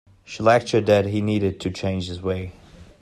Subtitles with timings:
[0.25, 2.49] She lectured that he needed to change his ways.